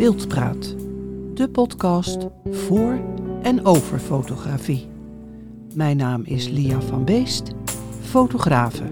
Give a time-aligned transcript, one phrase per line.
[0.00, 0.76] Beeldpraat,
[1.34, 3.00] de podcast voor
[3.42, 4.88] en over fotografie.
[5.74, 7.52] Mijn naam is Lia van Beest,
[8.00, 8.84] fotografe.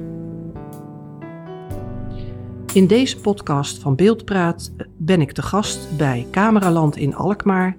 [2.72, 7.76] In deze podcast van Beeldpraat ben ik te gast bij Cameraland in Alkmaar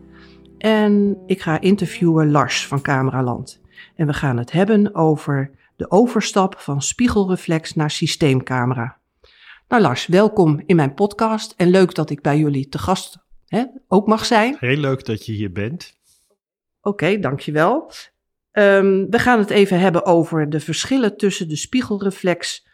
[0.57, 3.61] en ik ga interviewen Lars van Cameraland.
[3.95, 8.98] En we gaan het hebben over de overstap van spiegelreflex naar systeemcamera.
[9.69, 13.17] Nou Lars, welkom in mijn podcast en leuk dat ik bij jullie te gast
[13.47, 14.55] hè, ook mag zijn.
[14.59, 15.97] Heel leuk dat je hier bent.
[16.81, 17.91] Oké, dankjewel.
[18.51, 22.67] Um, we gaan het even hebben over de verschillen tussen de spiegelreflex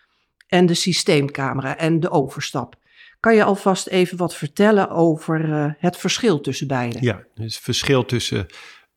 [0.48, 2.76] en de systeemcamera en de overstap.
[3.20, 6.98] Kan je alvast even wat vertellen over uh, het verschil tussen beide?
[7.02, 8.46] Ja, het verschil tussen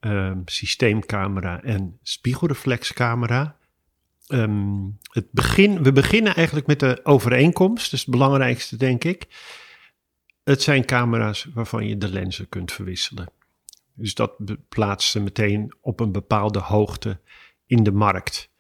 [0.01, 3.58] uh, systeemcamera en spiegelreflexcamera.
[4.29, 9.27] Um, het begin, we beginnen eigenlijk met de overeenkomst, dat is het belangrijkste denk ik.
[10.45, 13.31] Het zijn camera's waarvan je de lenzen kunt verwisselen.
[13.95, 14.37] Dus dat
[14.69, 17.21] plaatst ze meteen op een bepaalde hoogte
[17.67, 18.51] in de markt.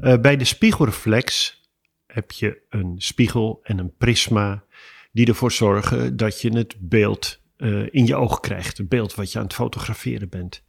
[0.00, 1.60] Uh, bij de spiegelreflex
[2.06, 4.64] heb je een spiegel en een prisma
[5.12, 8.78] die ervoor zorgen dat je het beeld uh, in je oog krijgt.
[8.78, 10.62] Het beeld wat je aan het fotograferen bent.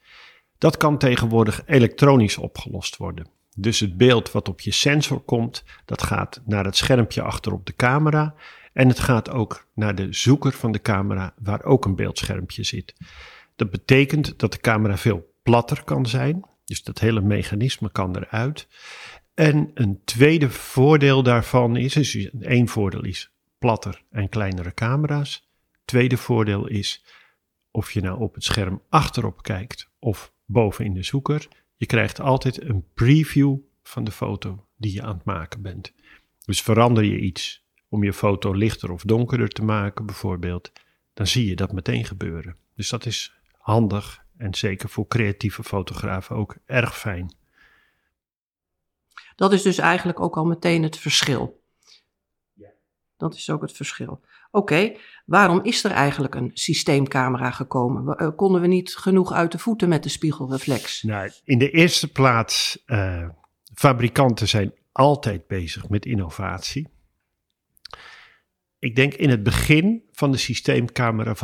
[0.57, 3.27] Dat kan tegenwoordig elektronisch opgelost worden.
[3.57, 7.65] Dus het beeld wat op je sensor komt, dat gaat naar het schermpje achter op
[7.65, 8.35] de camera.
[8.73, 12.93] En het gaat ook naar de zoeker van de camera, waar ook een beeldschermpje zit.
[13.55, 16.45] Dat betekent dat de camera veel platter kan zijn.
[16.65, 18.67] Dus dat hele mechanisme kan eruit.
[19.33, 25.47] En een tweede voordeel daarvan is, dus één voordeel is platter en kleinere camera's.
[25.85, 27.05] Tweede voordeel is,
[27.71, 32.19] of je nou op het scherm achterop kijkt of boven in de zoeker, je krijgt
[32.19, 35.93] altijd een preview van de foto die je aan het maken bent.
[36.45, 40.71] Dus verander je iets om je foto lichter of donkerder te maken, bijvoorbeeld,
[41.13, 42.57] dan zie je dat meteen gebeuren.
[42.75, 47.35] Dus dat is handig en zeker voor creatieve fotografen ook erg fijn.
[49.35, 51.63] Dat is dus eigenlijk ook al meteen het verschil.
[52.53, 52.69] Ja.
[53.17, 54.21] Dat is ook het verschil.
[54.55, 54.95] Oké,
[55.25, 58.15] waarom is er eigenlijk een systeemcamera gekomen?
[58.15, 61.03] Eh, konden we niet genoeg uit de voeten met de spiegelreflex?
[61.03, 63.29] Nou, in de eerste plaats, uh,
[63.73, 66.87] fabrikanten zijn altijd bezig met innovatie.
[68.79, 71.35] Ik denk in het begin van de systeemcamera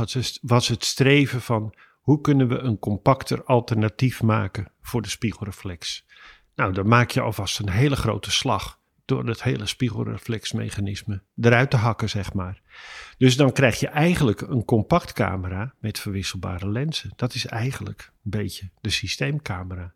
[0.42, 6.06] was het streven van hoe kunnen we een compacter alternatief maken voor de spiegelreflex.
[6.56, 8.81] Nou, dan maak je alvast een hele grote slag
[9.12, 12.62] door het hele spiegelreflexmechanisme eruit te hakken, zeg maar.
[13.18, 17.12] Dus dan krijg je eigenlijk een compact camera met verwisselbare lenzen.
[17.16, 19.94] Dat is eigenlijk een beetje de systeemcamera.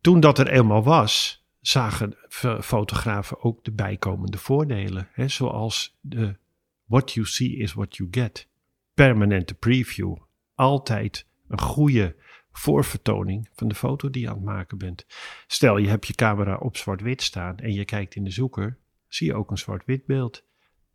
[0.00, 2.16] Toen dat er eenmaal was, zagen
[2.60, 5.08] fotografen ook de bijkomende voordelen.
[5.12, 6.36] Hè, zoals de
[6.84, 8.48] what you see is what you get.
[8.94, 10.16] Permanente preview.
[10.54, 12.16] Altijd een goede
[12.52, 15.06] voorvertoning van de foto die je aan het maken bent.
[15.46, 18.76] Stel, je hebt je camera op zwart-wit staan en je kijkt in de zoeker,
[19.08, 20.44] zie je ook een zwart-wit beeld.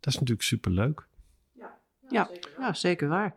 [0.00, 1.06] Dat is natuurlijk superleuk.
[1.52, 1.78] Ja,
[2.08, 3.34] ja, zeker, ja, zeker waar.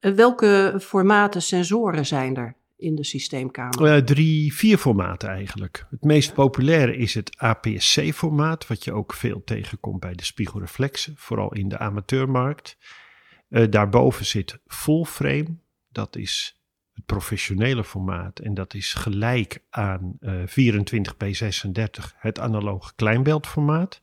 [0.00, 3.96] Uh, welke formaten sensoren zijn er in de systeemcamera?
[3.96, 5.86] Uh, drie, vier formaten eigenlijk.
[5.90, 11.52] Het meest populaire is het APS-C-formaat, wat je ook veel tegenkomt bij de spiegelreflexen, vooral
[11.52, 12.76] in de amateurmarkt.
[13.48, 15.56] Uh, daarboven zit full frame.
[15.88, 16.61] Dat is
[16.92, 18.38] het professionele formaat.
[18.38, 24.00] En dat is gelijk aan uh, 24 bij 36, het analoge kleinbeeldformaat.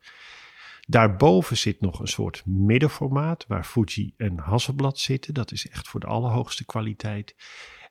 [0.88, 5.34] Daarboven zit nog een soort middenformaat waar Fuji en Hasselblad zitten.
[5.34, 7.36] Dat is echt voor de allerhoogste kwaliteit.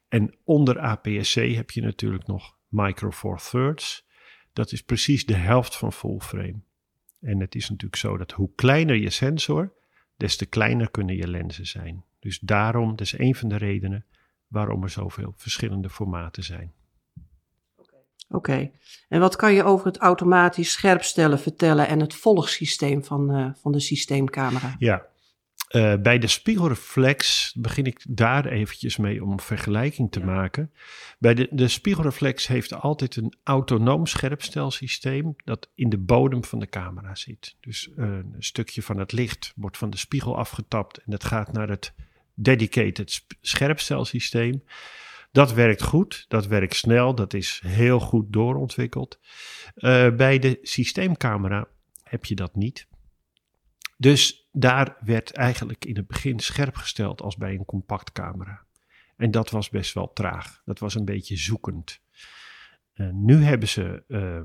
[0.08, 4.06] En onder APS-C heb je natuurlijk nog Micro Four Thirds.
[4.52, 6.60] Dat is precies de helft van full frame.
[7.20, 9.72] En het is natuurlijk zo dat hoe kleiner je sensor,
[10.16, 12.04] des te kleiner kunnen je lenzen zijn.
[12.18, 14.06] Dus daarom, dat is een van de redenen
[14.48, 16.72] waarom er zoveel verschillende formaten zijn.
[18.30, 18.72] Oké, okay.
[19.08, 23.72] en wat kan je over het automatisch scherpstellen vertellen en het volgsysteem van, uh, van
[23.72, 24.76] de systeemcamera?
[24.78, 25.06] Ja,
[25.70, 30.24] uh, bij de spiegelreflex begin ik daar eventjes mee om een vergelijking te ja.
[30.24, 30.72] maken.
[31.18, 36.68] Bij de, de spiegelreflex heeft altijd een autonoom scherpstelsysteem dat in de bodem van de
[36.68, 37.56] camera zit.
[37.60, 41.52] Dus uh, een stukje van het licht wordt van de spiegel afgetapt en dat gaat
[41.52, 41.94] naar het
[42.38, 44.64] dedicated scherpstelsysteem.
[45.32, 49.18] Dat werkt goed, dat werkt snel, dat is heel goed doorontwikkeld.
[49.76, 51.68] Uh, bij de systeemcamera
[52.02, 52.86] heb je dat niet.
[53.96, 58.66] Dus daar werd eigenlijk in het begin scherp gesteld als bij een compactcamera.
[59.16, 60.62] En dat was best wel traag.
[60.64, 62.00] Dat was een beetje zoekend.
[62.94, 64.42] Uh, nu hebben ze uh,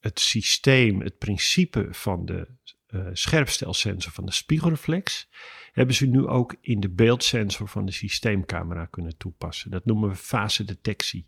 [0.00, 2.48] het systeem, het principe van de
[2.90, 5.28] uh, scherpstelsensor van de spiegelreflex,
[5.72, 9.70] hebben ze nu ook in de beeldsensor van de systeemcamera kunnen toepassen.
[9.70, 11.26] Dat noemen we fasedetectie.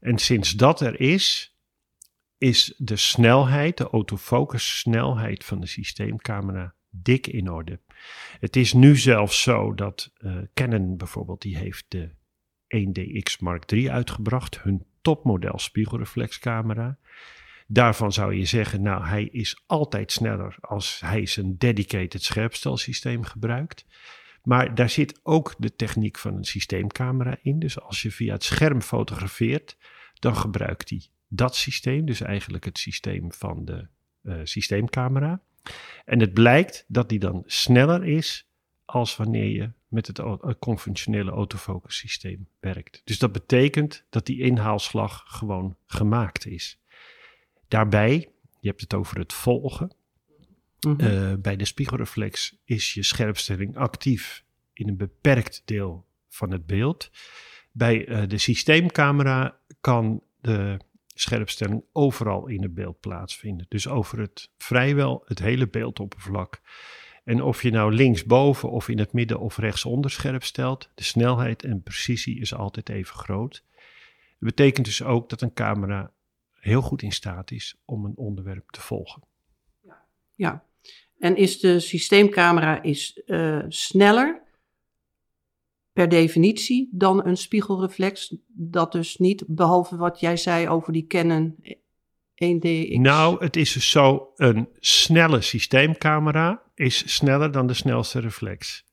[0.00, 1.56] En sinds dat er is,
[2.38, 7.80] is de snelheid, de autofocus snelheid van de systeemcamera dik in orde.
[8.40, 12.10] Het is nu zelfs zo dat uh, Canon bijvoorbeeld, die heeft de
[12.76, 16.98] 1DX Mark III uitgebracht, hun topmodel spiegelreflexcamera.
[17.70, 23.86] Daarvan zou je zeggen, nou, hij is altijd sneller als hij zijn dedicated scherpstelsysteem gebruikt.
[24.42, 27.58] Maar daar zit ook de techniek van een systeemcamera in.
[27.58, 29.76] Dus als je via het scherm fotografeert,
[30.14, 33.86] dan gebruikt hij dat systeem, dus eigenlijk het systeem van de
[34.22, 35.40] uh, systeemcamera.
[36.04, 38.48] En het blijkt dat die dan sneller is
[38.84, 40.22] als wanneer je met het
[40.58, 43.02] conventionele autofocus systeem werkt.
[43.04, 46.78] Dus dat betekent dat die inhaalslag gewoon gemaakt is.
[47.68, 48.28] Daarbij,
[48.60, 49.92] je hebt het over het volgen.
[50.80, 51.00] Mhm.
[51.00, 57.10] Eh, bij de spiegelreflex is je scherpstelling actief in een beperkt deel van het beeld.
[57.72, 60.76] Bij uh, de systeemcamera kan de
[61.14, 63.66] scherpstelling overal in het beeld plaatsvinden.
[63.68, 66.60] Dus over het vrijwel het hele beeldoppervlak.
[67.24, 71.64] En of je nou linksboven of in het midden of rechtsonder scherp stelt, de snelheid
[71.64, 73.64] en precisie is altijd even groot.
[74.28, 76.12] Dat betekent dus ook dat een camera
[76.60, 79.22] heel goed in staat is om een onderwerp te volgen.
[80.34, 80.64] Ja,
[81.18, 84.42] en is de systeemcamera is, uh, sneller
[85.92, 88.36] per definitie dan een spiegelreflex?
[88.46, 91.56] Dat dus niet, behalve wat jij zei over die Canon
[92.44, 93.00] 1DX.
[93.00, 98.84] Nou, het is dus zo, een snelle systeemcamera is sneller dan de snelste reflex.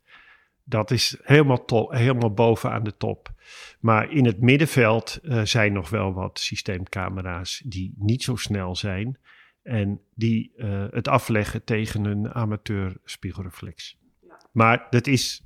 [0.67, 3.33] Dat is helemaal, top, helemaal bovenaan de top.
[3.79, 9.17] Maar in het middenveld uh, zijn nog wel wat systeemcamera's die niet zo snel zijn.
[9.63, 13.97] En die uh, het afleggen tegen een amateur spiegelreflex.
[14.21, 14.37] Ja.
[14.51, 15.43] Maar dat is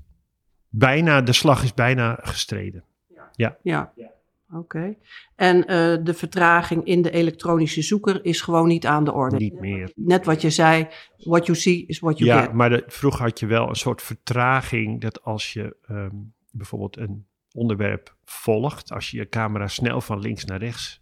[0.69, 2.83] bijna, de slag is bijna gestreden.
[3.07, 3.57] Ja.
[3.61, 3.91] ja.
[3.95, 4.11] ja.
[4.53, 4.95] Oké.
[5.35, 5.65] En uh,
[6.03, 9.35] de vertraging in de elektronische zoeker is gewoon niet aan de orde.
[9.35, 9.91] Niet meer.
[9.95, 10.87] Net wat je zei,
[11.17, 12.49] what you see is what you ja, get.
[12.49, 16.97] Ja, maar de, vroeger had je wel een soort vertraging dat als je um, bijvoorbeeld
[16.97, 21.01] een onderwerp volgt, als je je camera snel van links naar rechts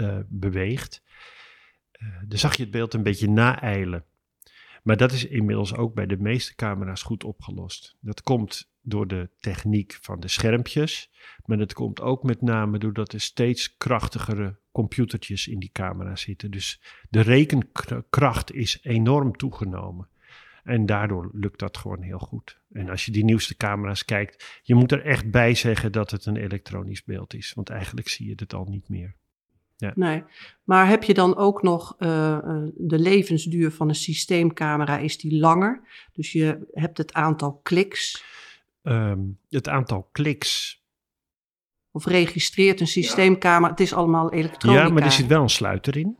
[0.00, 1.02] uh, beweegt,
[2.02, 4.04] uh, dan zag je het beeld een beetje naeilen.
[4.82, 7.96] Maar dat is inmiddels ook bij de meeste camera's goed opgelost.
[8.00, 11.10] Dat komt door de techniek van de schermpjes,
[11.44, 16.50] maar dat komt ook met name doordat er steeds krachtigere computertjes in die camera zitten.
[16.50, 16.80] Dus
[17.10, 20.08] de rekenkracht is enorm toegenomen.
[20.64, 22.60] En daardoor lukt dat gewoon heel goed.
[22.72, 26.26] En als je die nieuwste camera's kijkt, je moet er echt bij zeggen dat het
[26.26, 27.52] een elektronisch beeld is.
[27.54, 29.16] Want eigenlijk zie je het al niet meer.
[29.76, 29.92] Ja.
[29.94, 30.22] Nee,
[30.64, 32.38] maar heb je dan ook nog uh,
[32.76, 35.80] de levensduur van een systeemcamera, is die langer?
[36.12, 38.24] Dus je hebt het aantal kliks.
[38.82, 40.82] Um, het aantal kliks.
[41.90, 44.82] Of registreert een systeemcamera, het is allemaal elektronica.
[44.82, 46.18] Ja, maar er zit wel een sluiter in.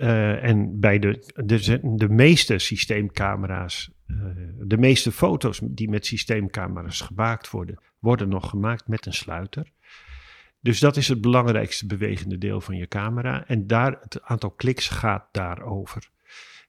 [0.00, 4.16] Uh, en bij de, de, de meeste systeemcamera's, uh,
[4.58, 9.72] de meeste foto's die met systeemcamera's gemaakt worden, worden nog gemaakt met een sluiter.
[10.60, 13.46] Dus dat is het belangrijkste bewegende deel van je camera.
[13.46, 16.10] En daar, het aantal kliks gaat daarover.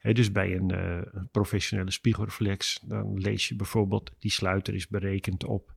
[0.02, 4.88] He, dus bij een, uh, een, professionele spiegelreflex, dan lees je bijvoorbeeld, die sluiter is
[4.88, 5.74] berekend op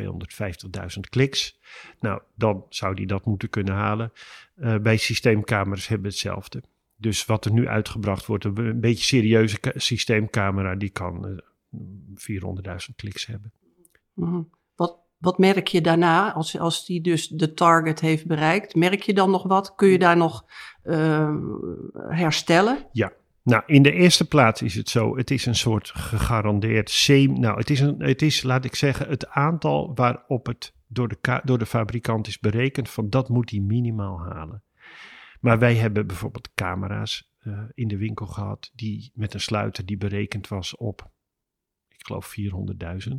[0.00, 1.58] 250.000 kliks.
[2.00, 4.12] Nou, dan zou die dat moeten kunnen halen.
[4.56, 6.62] Uh, bij systeemcamera's hebben we hetzelfde.
[6.96, 11.38] Dus wat er nu uitgebracht wordt, een beetje serieuze systeemcamera, die kan uh,
[12.88, 13.52] 400.000 kliks hebben.
[14.14, 14.50] Mm.
[14.74, 18.74] Wat, wat merk je daarna, als, als die dus de target heeft bereikt?
[18.74, 19.74] Merk je dan nog wat?
[19.74, 20.44] Kun je daar nog
[20.84, 21.36] uh,
[22.08, 22.86] herstellen?
[22.92, 23.12] Ja.
[23.48, 27.26] Nou, in de eerste plaats is het zo, het is een soort gegarandeerd same.
[27.26, 31.40] Nou, het is, een, het is, laat ik zeggen, het aantal waarop het door de,
[31.44, 34.62] door de fabrikant is berekend, van dat moet hij minimaal halen.
[35.40, 39.96] Maar wij hebben bijvoorbeeld camera's uh, in de winkel gehad, die met een sluiter die
[39.96, 41.10] berekend was op,
[41.88, 42.34] ik geloof
[43.08, 43.14] 400.000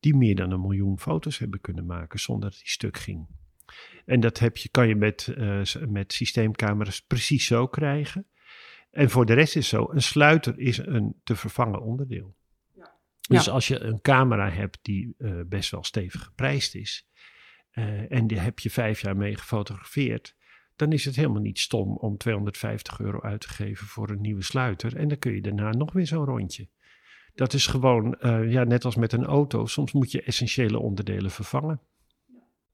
[0.00, 3.26] die meer dan een miljoen foto's hebben kunnen maken zonder dat die stuk ging.
[4.06, 8.26] En dat heb je, kan je met, uh, met systeemcamera's precies zo krijgen.
[8.90, 12.34] En voor de rest is zo, een sluiter is een te vervangen onderdeel.
[12.74, 12.98] Ja.
[13.20, 17.08] Dus als je een camera hebt die uh, best wel stevig geprijsd is,
[17.72, 20.36] uh, en die heb je vijf jaar mee gefotografeerd,
[20.76, 24.42] dan is het helemaal niet stom om 250 euro uit te geven voor een nieuwe
[24.42, 24.96] sluiter.
[24.96, 26.68] En dan kun je daarna nog weer zo'n rondje.
[27.34, 31.30] Dat is gewoon, uh, ja, net als met een auto, soms moet je essentiële onderdelen
[31.30, 31.80] vervangen.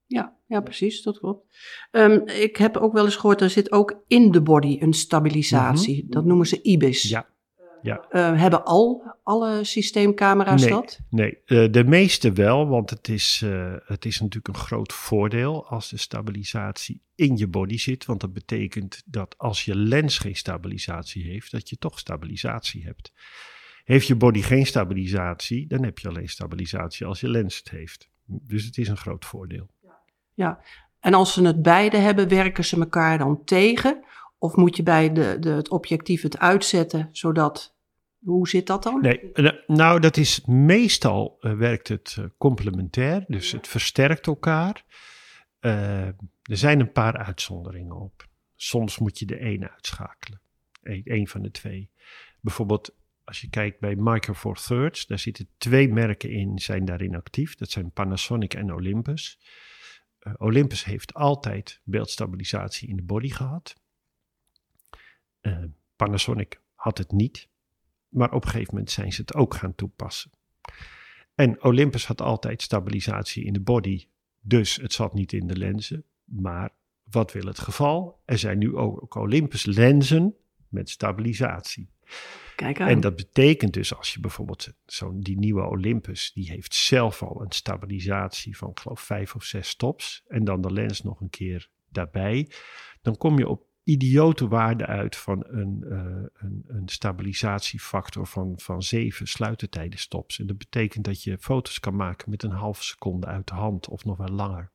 [0.06, 1.56] Ja, ja, precies, dat klopt.
[1.90, 6.00] Um, ik heb ook wel eens gehoord, er zit ook in de body een stabilisatie.
[6.00, 6.10] -hmm.
[6.10, 7.02] Dat noemen ze IBIS.
[7.02, 7.34] Ja.
[7.82, 8.06] Ja.
[8.10, 11.00] Uh, hebben al alle systeemcamera's nee, dat?
[11.10, 15.68] Nee, uh, de meeste wel, want het is, uh, het is natuurlijk een groot voordeel
[15.68, 18.04] als de stabilisatie in je body zit.
[18.04, 23.12] Want dat betekent dat als je lens geen stabilisatie heeft, dat je toch stabilisatie hebt.
[23.84, 28.10] Heeft je body geen stabilisatie, dan heb je alleen stabilisatie als je lens het heeft.
[28.26, 29.70] Dus het is een groot voordeel.
[30.36, 30.60] Ja,
[31.00, 34.04] en als ze het beide hebben, werken ze elkaar dan tegen?
[34.38, 37.74] Of moet je bij de, de, het objectief het uitzetten, zodat...
[38.24, 39.00] Hoe zit dat dan?
[39.00, 39.32] Nee,
[39.66, 44.84] nou dat is meestal uh, werkt het uh, complementair, dus het versterkt elkaar.
[45.60, 48.28] Er zijn een paar uitzonderingen op.
[48.56, 50.40] Soms moet je de een uitschakelen,
[50.82, 51.90] een, een van de twee.
[52.40, 52.94] Bijvoorbeeld
[53.26, 57.54] als je kijkt bij Micro Four Thirds, daar zitten twee merken in, zijn daarin actief.
[57.54, 59.38] Dat zijn Panasonic en Olympus.
[60.26, 63.74] Uh, Olympus heeft altijd beeldstabilisatie in de body gehad.
[65.40, 65.64] Uh,
[65.96, 67.48] Panasonic had het niet,
[68.08, 70.30] maar op een gegeven moment zijn ze het ook gaan toepassen.
[71.34, 74.06] En Olympus had altijd stabilisatie in de body,
[74.40, 76.04] dus het zat niet in de lenzen.
[76.24, 76.70] Maar
[77.02, 78.22] wat wil het geval?
[78.24, 80.34] Er zijn nu ook Olympus lenzen
[80.68, 81.88] met stabilisatie.
[82.56, 82.88] Kijk aan.
[82.88, 87.42] En dat betekent dus als je bijvoorbeeld zo'n die nieuwe Olympus, die heeft zelf al
[87.42, 91.68] een stabilisatie van geloof vijf of zes stops en dan de lens nog een keer
[91.88, 92.50] daarbij,
[93.02, 98.82] dan kom je op idiote waarden uit van een, uh, een, een stabilisatiefactor van, van
[98.82, 100.38] zeven sluitertijden stops.
[100.38, 103.88] En dat betekent dat je foto's kan maken met een halve seconde uit de hand
[103.88, 104.72] of nog wel langer.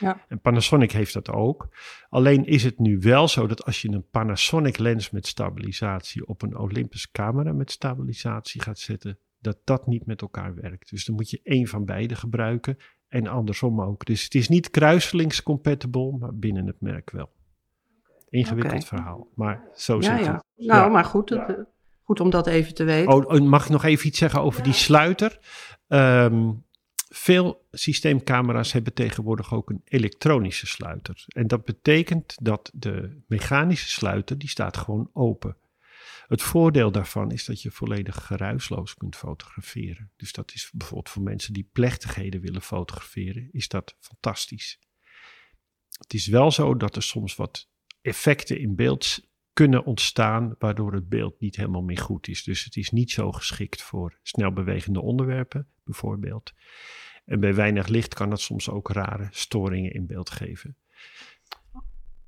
[0.00, 0.24] Ja.
[0.28, 1.68] En Panasonic heeft dat ook.
[2.08, 6.42] Alleen is het nu wel zo dat als je een Panasonic lens met stabilisatie op
[6.42, 10.90] een Olympus camera met stabilisatie gaat zetten, dat dat niet met elkaar werkt.
[10.90, 12.76] Dus dan moet je één van beide gebruiken
[13.08, 14.04] en andersom ook.
[14.04, 17.30] Dus het is niet kruiselingscompatible, maar binnen het merk wel.
[18.28, 20.32] Ingewikkeld verhaal, maar zo Ja, zit ja.
[20.32, 20.66] het.
[20.66, 20.88] Nou, Ja.
[20.88, 21.54] maar goed, het, eh,
[22.02, 23.12] goed om dat even te weten.
[23.12, 25.38] Oh, oh, mag ik nog even iets zeggen over die sluiter?
[25.88, 26.50] Ehm,
[27.12, 31.24] veel systeemcamera's hebben tegenwoordig ook een elektronische sluiter.
[31.26, 35.56] En dat betekent dat de mechanische sluiter, die staat gewoon open.
[36.26, 40.12] Het voordeel daarvan is dat je volledig geruisloos kunt fotograferen.
[40.16, 44.78] Dus dat is bijvoorbeeld voor mensen die plechtigheden willen fotograferen, is dat fantastisch.
[45.98, 47.68] Het is wel zo dat er soms wat
[48.00, 49.29] effecten in beeld
[49.60, 52.44] kunnen ontstaan, waardoor het beeld niet helemaal meer goed is.
[52.44, 56.52] Dus het is niet zo geschikt voor snel bewegende onderwerpen, bijvoorbeeld.
[57.24, 60.76] En bij weinig licht kan dat soms ook rare storingen in beeld geven.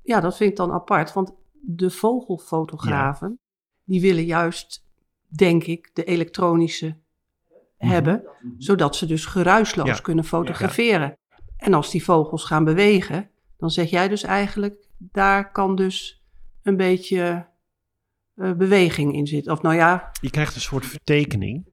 [0.01, 3.39] Ja, dat vind ik dan apart, want de vogelfotografen,
[3.83, 4.85] die willen juist,
[5.27, 6.97] denk ik, de elektronische
[7.77, 8.23] hebben,
[8.57, 9.95] zodat ze dus geruisloos Mhm.
[9.95, 10.01] Ja.
[10.01, 11.17] kunnen fotograferen.
[11.57, 16.22] En als die vogels gaan bewegen, dan zeg jij dus eigenlijk, daar kan dus
[16.63, 17.47] een beetje
[18.35, 19.51] eh, beweging in zitten.
[19.51, 21.71] Of nou ja, Je krijgt een soort vertekening,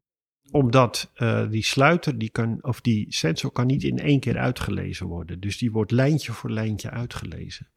[0.50, 5.06] omdat eh, die sluiter, die kan, of die sensor kan niet in één keer uitgelezen
[5.06, 5.40] worden.
[5.40, 7.68] Dus die wordt lijntje voor lijntje uitgelezen.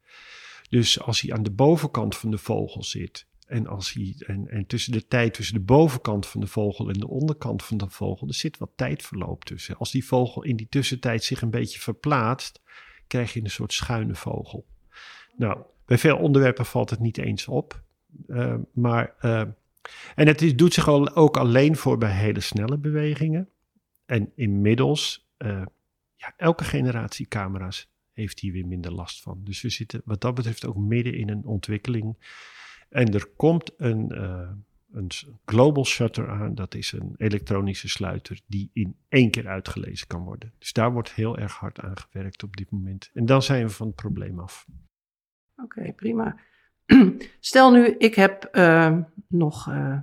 [0.68, 4.66] Dus als hij aan de bovenkant van de vogel zit, en, als hij, en, en
[4.66, 8.28] tussen de tijd tussen de bovenkant van de vogel en de onderkant van de vogel,
[8.28, 9.76] er zit wat tijdverloop tussen.
[9.76, 12.60] Als die vogel in die tussentijd zich een beetje verplaatst,
[13.06, 14.66] krijg je een soort schuine vogel.
[15.36, 17.82] Nou, bij veel onderwerpen valt het niet eens op.
[18.26, 19.40] Uh, maar, uh,
[20.14, 23.48] en het doet zich al, ook alleen voor bij hele snelle bewegingen.
[24.04, 25.62] En inmiddels, uh,
[26.14, 29.40] ja, elke generatie camera's heeft hier weer minder last van.
[29.44, 32.16] Dus we zitten wat dat betreft ook midden in een ontwikkeling.
[32.88, 34.22] En er komt een,
[34.92, 35.10] een
[35.44, 36.54] global shutter aan.
[36.54, 40.52] Dat is een elektronische sluiter die in één keer uitgelezen kan worden.
[40.58, 43.10] Dus daar wordt heel erg hard aan gewerkt op dit moment.
[43.14, 44.66] En dan zijn we van het probleem af.
[45.56, 46.36] Oké, okay, prima.
[47.40, 49.98] Stel nu, ik heb uh, nog uh,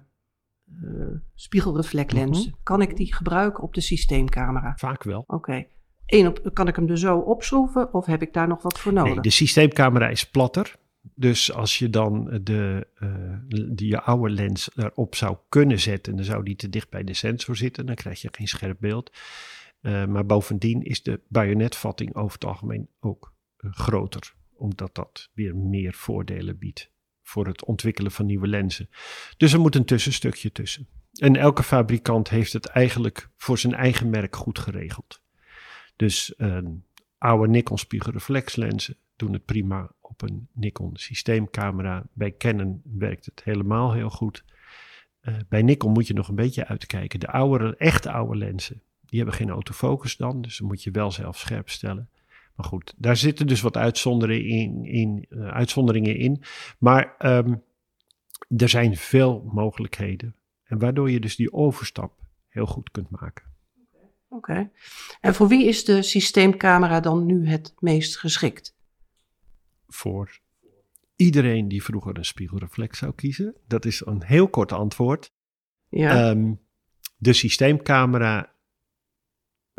[0.83, 2.45] uh, spiegelreflectlenzen.
[2.45, 2.63] Mm -hmm.
[2.63, 4.73] Kan ik die gebruiken op de systeemcamera?
[4.75, 5.23] Vaak wel.
[5.27, 5.33] Oké.
[5.35, 5.67] Okay.
[6.27, 9.13] Op, kan ik hem er zo opschroeven of heb ik daar nog wat voor nodig?
[9.13, 10.75] Nee, de systeemcamera is platter.
[11.15, 16.25] Dus als je dan de, uh, die je oude lens erop zou kunnen zetten, dan
[16.25, 19.11] zou die te dicht bij de sensor zitten, dan krijg je geen scherp beeld.
[19.81, 25.55] Uh, maar bovendien is de bajonetvatting over het algemeen ook uh, groter, omdat dat weer
[25.55, 26.91] meer voordelen biedt
[27.21, 28.89] voor het ontwikkelen van nieuwe lenzen.
[29.37, 30.87] Dus er moet een tussenstukje tussen.
[31.13, 35.21] En elke fabrikant heeft het eigenlijk voor zijn eigen merk goed geregeld.
[35.95, 36.85] Dus een
[37.17, 42.03] oude Nikon spiegelreflexlenzen doen het prima op een Nikon systeemcamera.
[42.13, 44.43] Bij Canon werkt het helemaal heel goed.
[45.21, 47.19] Uh, bij Nikon moet je nog een beetje uitkijken.
[47.19, 50.41] De oude, echte oude lenzen, die hebben geen autofocus dan.
[50.41, 52.09] Dus dan moet je wel zelf scherp stellen.
[52.61, 54.85] Maar goed, daar zitten dus wat uitzonderingen in.
[54.85, 56.43] in uh, uitzonderingen in.
[56.77, 57.63] Maar um,
[58.57, 62.13] er zijn veel mogelijkheden En waardoor je dus die overstap
[62.47, 63.45] heel goed kunt maken.
[64.27, 64.69] Oké.
[65.21, 68.75] En voor wie is de systeemcamera dan nu het meest geschikt?
[69.87, 70.39] Voor
[71.15, 73.55] iedereen die vroeger een spiegelreflex zou kiezen.
[73.67, 75.31] Dat is een heel kort antwoord.
[75.89, 76.29] Ja.
[76.29, 76.53] Ehm,
[77.17, 78.50] de systeemcamera.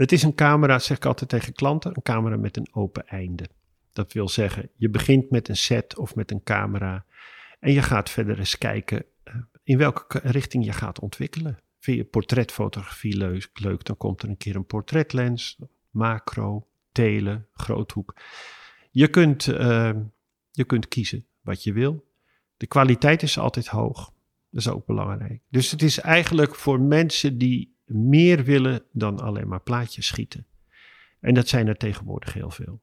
[0.02, 3.48] Het is een camera, zeg ik altijd tegen klanten, een camera met een open einde.
[3.92, 7.04] Dat wil zeggen, je begint met een set of met een camera
[7.60, 11.58] en je gaat verder eens kijken uh, in welke richting je gaat ontwikkelen.
[11.78, 13.16] Vind je portretfotografie
[13.52, 15.58] leuk, dan komt er een keer een portretlens,
[15.90, 18.16] macro, tele, groothoek.
[18.90, 19.90] Je kunt, uh,
[20.50, 22.04] je kunt kiezen wat je wil.
[22.56, 24.12] De kwaliteit is altijd hoog.
[24.50, 25.42] Dat is ook belangrijk.
[25.48, 30.46] Dus het is eigenlijk voor mensen die meer willen dan alleen maar plaatjes schieten.
[31.20, 32.80] En dat zijn er tegenwoordig heel veel.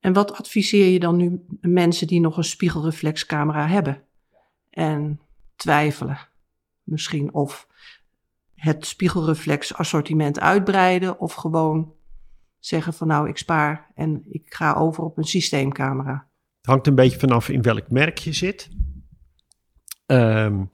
[0.00, 4.02] En wat adviseer je dan nu mensen die nog een spiegelreflexcamera hebben
[4.70, 5.20] en
[5.56, 6.18] twijfelen?
[6.82, 7.68] Misschien of
[8.54, 11.94] het spiegelreflex assortiment uitbreiden of gewoon
[12.58, 16.28] zeggen van nou ik spaar en ik ga over op een systeemcamera.
[16.56, 18.70] Het hangt een beetje vanaf in welk merk je zit.
[20.06, 20.70] Um,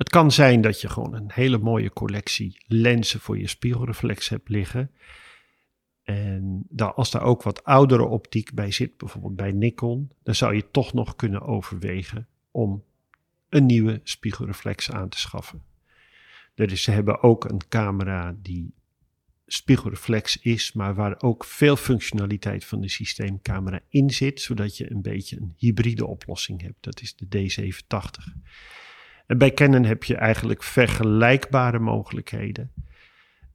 [0.00, 4.48] het kan zijn dat je gewoon een hele mooie collectie lenzen voor je spiegelreflex hebt
[4.48, 4.90] liggen.
[6.02, 10.70] En als daar ook wat oudere optiek bij zit, bijvoorbeeld bij Nikon, dan zou je
[10.70, 12.84] toch nog kunnen overwegen om
[13.48, 15.62] een nieuwe spiegelreflex aan te schaffen.
[16.54, 18.74] Dus ze hebben ook een camera die
[19.46, 25.02] spiegelreflex is, maar waar ook veel functionaliteit van de systeemcamera in zit, zodat je een
[25.02, 26.76] beetje een hybride oplossing hebt.
[26.80, 28.50] Dat is de D780.
[29.30, 32.72] En bij Canon heb je eigenlijk vergelijkbare mogelijkheden.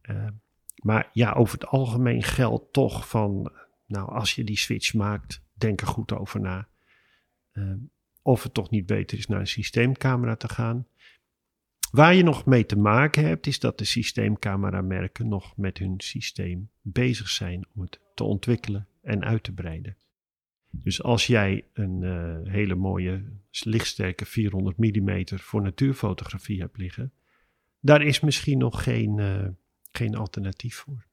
[0.10, 0.28] Uh,
[0.76, 3.52] maar ja, over het algemeen geldt toch van,
[3.86, 6.68] nou, als je die switch maakt, denk er goed over na.
[7.54, 7.74] Uh,
[8.22, 10.88] of het toch niet beter is naar een systeemcamera te gaan.
[11.92, 16.70] Waar je nog mee te maken hebt, is dat de systeemcamera-merken nog met hun systeem
[16.82, 19.98] bezig zijn om het te ontwikkelen en uit te breiden.
[20.84, 23.24] Dus als jij een uh, hele mooie
[23.64, 27.14] lichtsterke 400 mm voor natuurfotografie hebt liggen,
[27.80, 29.48] daar is misschien nog geen, uh,
[29.92, 31.06] geen alternatief voor.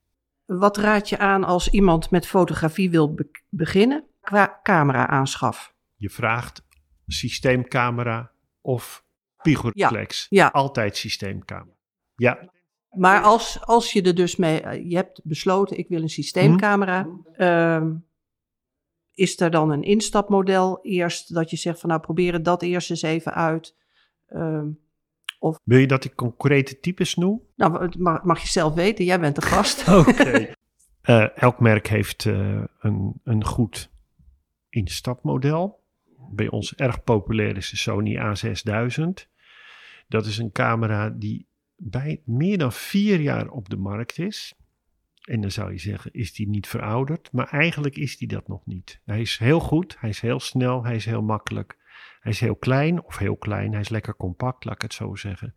[0.44, 5.74] Wat raad je aan als iemand met fotografie wil be beginnen qua camera-aanschaf?
[5.96, 6.64] Je vraagt
[7.06, 9.04] systeemcamera of
[9.38, 10.26] spiegelreflex.
[10.28, 10.50] Ja, ja.
[10.50, 11.76] Altijd systeemcamera.
[12.14, 12.50] Ja.
[12.90, 17.02] Maar als, als je er dus mee, je hebt besloten, ik wil een systeemcamera.
[17.02, 18.04] Hmm.
[19.14, 23.02] Is er dan een instapmodel eerst dat je zegt van nou proberen dat eerst eens
[23.02, 23.76] even uit?
[24.34, 24.78] Um,
[25.38, 25.58] of...
[25.64, 27.42] Wil je dat ik concrete types noem?
[27.56, 29.88] Nou, mag, mag je zelf weten, jij bent de gast.
[29.98, 30.10] Oké.
[30.10, 30.54] Okay.
[31.04, 33.90] uh, elk merk heeft uh, een, een goed
[34.68, 35.80] instapmodel.
[36.30, 39.30] Bij ons erg populair is de Sony A6000.
[40.08, 41.46] Dat is een camera die
[41.76, 44.54] bij meer dan vier jaar op de markt is.
[45.22, 47.32] En dan zou je zeggen, is die niet verouderd?
[47.32, 49.00] Maar eigenlijk is die dat nog niet.
[49.04, 51.76] Hij is heel goed, hij is heel snel, hij is heel makkelijk.
[52.20, 55.14] Hij is heel klein, of heel klein, hij is lekker compact, laat ik het zo
[55.14, 55.54] zeggen.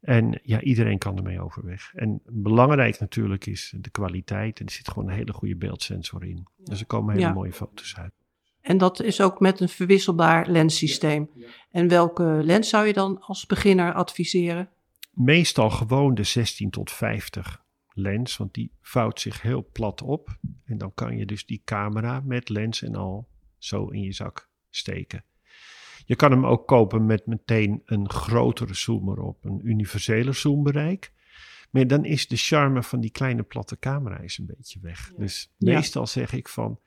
[0.00, 1.92] En ja, iedereen kan ermee overweg.
[1.94, 4.60] En belangrijk natuurlijk is de kwaliteit.
[4.60, 6.46] En er zit gewoon een hele goede beeldsensor in.
[6.56, 7.32] Dus er komen hele ja.
[7.32, 8.12] mooie foto's uit.
[8.60, 11.30] En dat is ook met een verwisselbaar lenssysteem.
[11.70, 14.68] En welke lens zou je dan als beginner adviseren?
[15.10, 17.63] Meestal gewoon de 16 tot 50
[17.94, 20.38] lens, want die vouwt zich heel plat op.
[20.64, 23.28] En dan kan je dus die camera met lens en al
[23.58, 25.24] zo in je zak steken.
[26.06, 31.12] Je kan hem ook kopen met meteen een grotere zoom erop, een universele zoombereik.
[31.70, 35.08] Maar dan is de charme van die kleine platte camera is een beetje weg.
[35.10, 35.16] Ja.
[35.16, 36.08] Dus meestal ja.
[36.08, 36.80] zeg ik van,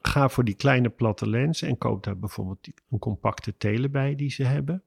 [0.00, 4.30] ga voor die kleine platte lens en koop daar bijvoorbeeld een compacte tele bij die
[4.30, 4.82] ze hebben.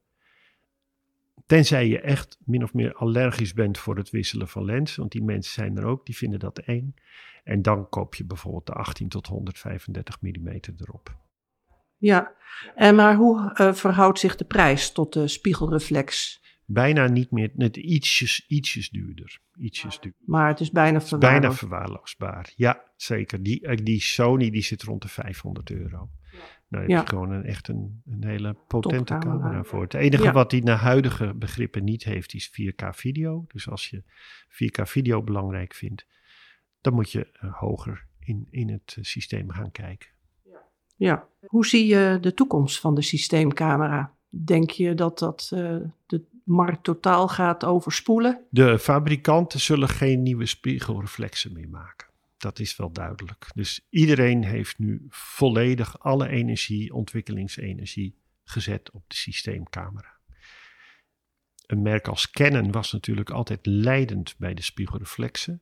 [1.50, 5.24] Tenzij je echt min of meer allergisch bent voor het wisselen van lens, want die
[5.24, 6.96] mensen zijn er ook, die vinden dat eng.
[7.44, 11.18] En dan koop je bijvoorbeeld de 18 tot 135 mm erop.
[11.98, 12.36] Ja,
[12.76, 16.42] en maar hoe uh, verhoudt zich de prijs tot de spiegelreflex?
[16.66, 19.40] Bijna niet meer, net ietsjes, ietsjes duurder.
[19.58, 20.22] Ietsjes duurder.
[20.26, 21.40] Maar het is bijna verwaarloosbaar.
[21.40, 23.44] Bijna verwaarloosbaar, ja, zeker.
[23.44, 26.10] Die, die Sony die zit rond de 500 euro.
[26.70, 27.00] Nou, heb ja.
[27.00, 29.40] je gewoon een, echt een, een hele potente camera.
[29.40, 29.82] camera voor.
[29.82, 30.32] Het enige ja.
[30.32, 33.46] wat die naar huidige begrippen niet heeft, is 4K video.
[33.48, 34.04] Dus als je
[34.50, 36.06] 4K video belangrijk vindt,
[36.82, 40.10] dan moet je uh, hoger in, in het uh, systeem gaan kijken.
[40.96, 44.14] Ja, hoe zie je de toekomst van de systeemcamera?
[44.30, 48.46] Denk je dat dat uh, de markt totaal gaat overspoelen?
[48.50, 52.09] De fabrikanten zullen geen nieuwe spiegelreflexen meer maken.
[52.39, 53.47] Dat is wel duidelijk.
[53.54, 60.17] Dus iedereen heeft nu volledig alle energie, ontwikkelingsenergie gezet op de systeemcamera.
[61.65, 65.62] een merk als Canon was natuurlijk altijd leidend bij de spiegelreflexen.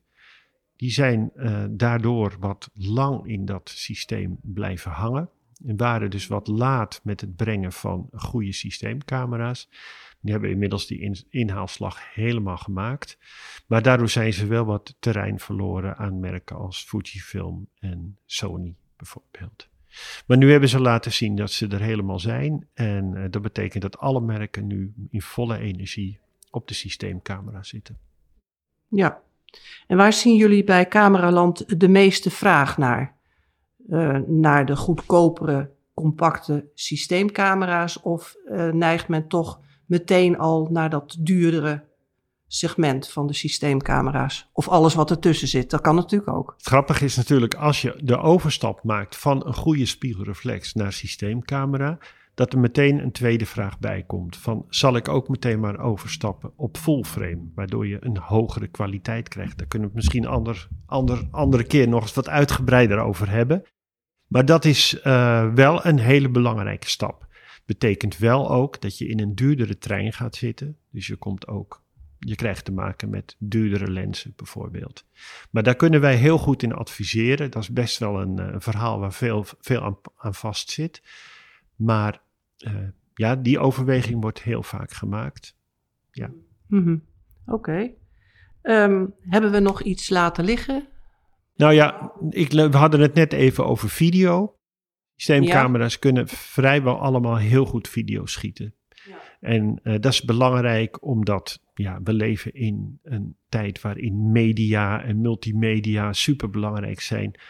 [0.76, 5.30] Die zijn uh, daardoor wat lang in dat systeem blijven hangen.
[5.66, 9.68] En waren dus wat laat met het brengen van goede systeemcamera's.
[10.20, 13.18] Die hebben inmiddels die inhaalslag helemaal gemaakt.
[13.66, 19.68] Maar daardoor zijn ze wel wat terrein verloren aan merken als Fujifilm en Sony bijvoorbeeld.
[20.26, 22.68] Maar nu hebben ze laten zien dat ze er helemaal zijn.
[22.74, 26.18] En uh, dat betekent dat alle merken nu in volle energie
[26.50, 27.98] op de systeemcamera zitten.
[28.88, 29.22] Ja,
[29.86, 33.17] en waar zien jullie bij Cameraland de meeste vraag naar?
[33.88, 38.00] Uh, naar de goedkopere, compacte systeemcamera's?
[38.02, 41.84] Of uh, neigt men toch meteen al naar dat duurdere
[42.46, 44.50] segment van de systeemcamera's.
[44.52, 45.70] Of alles wat ertussen zit.
[45.70, 46.54] Dat kan natuurlijk ook.
[46.56, 51.98] Het grappige is natuurlijk als je de overstap maakt van een goede spiegelreflex naar systeemcamera,
[52.34, 54.36] dat er meteen een tweede vraag bij komt.
[54.36, 59.28] Van zal ik ook meteen maar overstappen op full frame, waardoor je een hogere kwaliteit
[59.28, 59.58] krijgt.
[59.58, 63.64] Daar kunnen we het misschien ander, ander, andere keer nog eens wat uitgebreider over hebben.
[64.28, 67.26] Maar dat is uh, wel een hele belangrijke stap.
[67.66, 70.76] Betekent wel ook dat je in een duurdere trein gaat zitten.
[70.90, 71.82] Dus je komt ook
[72.18, 75.04] je krijgt te maken met duurdere lenzen bijvoorbeeld.
[75.50, 77.50] Maar daar kunnen wij heel goed in adviseren.
[77.50, 81.02] Dat is best wel een, eh, verhaal waar veel, veel aan, aan vast zit.
[81.76, 82.20] Maar
[82.58, 82.74] uh,
[83.14, 85.56] ja, die overweging wordt heel vaak gemaakt.
[86.10, 86.30] Ja.
[86.68, 87.04] -hmm.
[87.46, 87.90] Oké.
[88.62, 90.86] Um, hebben we nog iets laten liggen?
[91.58, 94.58] Nou ja, ik, we hadden het net even over video.
[95.16, 95.98] Systeemcamera's ja.
[95.98, 98.74] kunnen vrijwel allemaal heel goed video schieten.
[98.88, 99.20] Ja.
[99.40, 105.20] En uh, dat is belangrijk omdat ja, we leven in een tijd waarin media en
[105.20, 107.40] multimedia superbelangrijk zijn.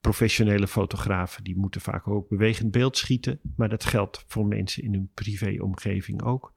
[0.00, 4.92] Professionele fotografen die moeten vaak ook bewegend beeld schieten, maar dat geldt voor mensen in
[4.92, 6.52] hun privéomgeving ook.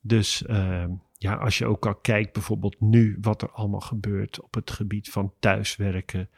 [0.00, 0.84] Dus uh,
[1.18, 5.10] ja, als je ook al kijkt bijvoorbeeld nu wat er allemaal gebeurt op het gebied
[5.10, 6.28] van thuiswerken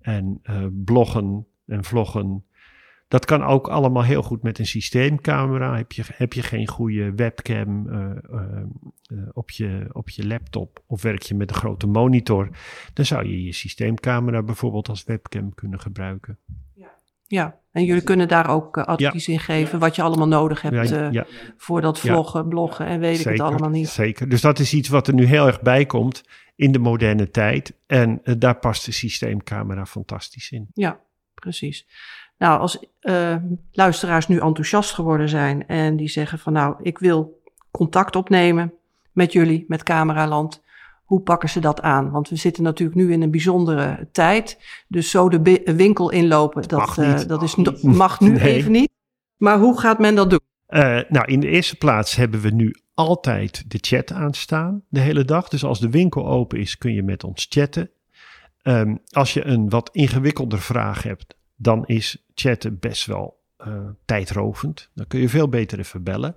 [0.00, 2.42] en uh, bloggen en vloggen
[3.08, 5.76] dat kan ook allemaal heel goed met een systeemcamera.
[5.76, 11.02] Heb je, heb je geen goede webcam uh, uh, op, je, op je laptop of
[11.02, 12.48] werk je met een grote monitor,
[12.92, 16.38] dan zou je je systeemcamera bijvoorbeeld als webcam kunnen gebruiken.
[16.74, 16.97] Ja,
[17.28, 17.58] ja.
[17.72, 19.32] en jullie kunnen daar ook advies ja.
[19.32, 23.32] in geven wat je allemaal nodig hebt ja, voor dat vloggen, bloggen en weet zeker,
[23.32, 23.88] ik het allemaal niet.
[23.88, 26.22] Zeker, dus dat is iets wat er nu heel erg bij komt
[26.56, 30.68] in de moderne tijd en daar past de systeemcamera fantastisch in.
[30.74, 31.00] Ja,
[31.34, 31.86] precies.
[32.38, 33.36] Nou, als uh,
[33.72, 38.72] luisteraars nu enthousiast geworden zijn en die zeggen van nou, ik wil contact opnemen
[39.12, 40.62] met jullie, met Cameraland.
[41.08, 42.10] Hoe pakken ze dat aan?
[42.10, 44.58] Want we zitten natuurlijk nu in een bijzondere tijd.
[44.88, 48.54] Dus zo de winkel inlopen, dat, mag, uh, dat is, mag nu nee.
[48.54, 48.90] even niet.
[49.36, 50.40] Maar hoe gaat men dat doen?
[50.68, 55.24] Uh, nou, in de eerste plaats hebben we nu altijd de chat aanstaan de hele
[55.24, 55.48] dag.
[55.48, 57.90] Dus als de winkel open is, kun je met ons chatten.
[58.62, 64.90] Um, als je een wat ingewikkelder vraag hebt, dan is chatten best wel uh, tijdrovend.
[64.94, 66.36] Dan kun je veel beter even bellen.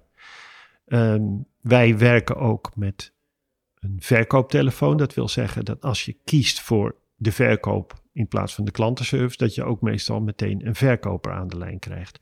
[0.88, 3.14] Um, wij werken ook met
[3.82, 4.98] een verkooptelefoon.
[4.98, 9.38] Dat wil zeggen dat als je kiest voor de verkoop in plaats van de klantenservice,
[9.38, 12.20] dat je ook meestal meteen een verkoper aan de lijn krijgt.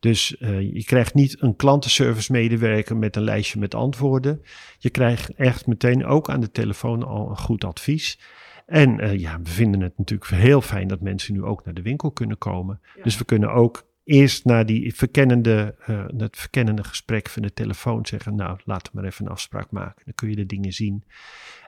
[0.00, 4.42] Dus uh, je krijgt niet een klantenservice medewerker met een lijstje met antwoorden.
[4.78, 8.18] Je krijgt echt meteen ook aan de telefoon al een goed advies.
[8.66, 11.82] En uh, ja, we vinden het natuurlijk heel fijn dat mensen nu ook naar de
[11.82, 12.80] winkel kunnen komen.
[12.96, 13.02] Ja.
[13.02, 18.06] Dus we kunnen ook eerst naar die verkennende, uh, het verkennende gesprek van de telefoon
[18.06, 20.02] zeggen, nou, laten we maar even een afspraak maken.
[20.04, 21.04] Dan kun je de dingen zien.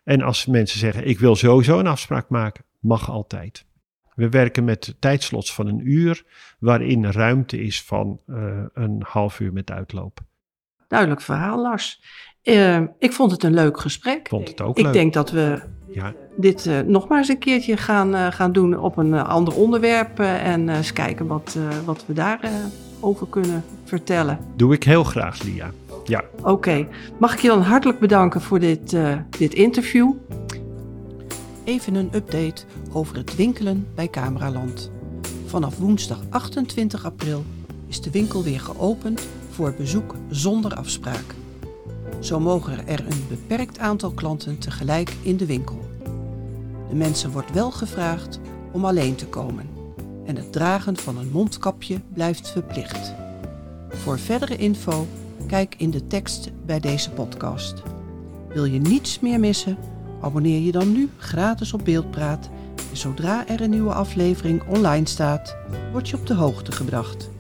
[0.05, 3.67] En als mensen zeggen, ik wil sowieso een afspraak maken, mag altijd.
[4.15, 6.25] We werken met tijdslots van een uur,
[6.59, 10.21] waarin ruimte is van uh, een half uur met uitloop.
[10.89, 12.01] Duidelijk verhaal, Lars.
[12.43, 14.19] Uh, ik vond het een leuk gesprek.
[14.19, 14.93] Ik vond het ook ik leuk.
[14.93, 15.61] denk dat we
[15.93, 16.13] ja.
[16.37, 20.21] dit uh, nog maar eens een keertje gaan, uh, gaan doen op een ander onderwerp.
[20.21, 22.71] en eens kijken wat, wat we daarover
[23.01, 24.39] over kunnen vertellen.
[24.57, 25.71] Doe ik heel graag, Lia.
[26.05, 26.25] Ja.
[26.39, 26.51] Oké.
[26.51, 26.89] Okay.
[27.19, 28.97] Mag ik je dan hartelijk bedanken voor dit,
[29.39, 30.13] dit interview.
[31.65, 34.91] Even een update over het winkelen bij Cameraland.
[35.47, 37.45] Vanaf woensdag 28 april
[37.89, 41.35] is de winkel weer geopend voor bezoek zonder afspraak.
[42.21, 45.89] Zo mogen er een beperkt aantal klanten tegelijk in de winkel.
[46.89, 48.41] De mensen wordt wel gevraagd
[48.73, 49.69] om alleen te komen
[50.27, 53.15] en het dragen van een mondkapje blijft verplicht.
[53.89, 55.07] Voor verdere info
[55.47, 57.83] kijk in de tekst bij deze podcast.
[58.49, 59.77] Wil je niets meer missen?
[60.21, 62.49] Abonneer je dan nu gratis op Beeldpraat
[62.91, 65.57] en zodra er een nieuwe aflevering online staat,
[65.93, 67.31] word je op de hoogte gebracht.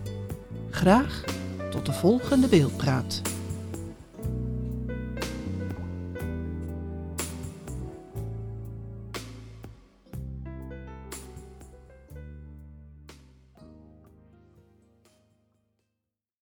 [0.70, 1.36] Graag
[1.70, 3.37] tot de volgende Beeldpraat.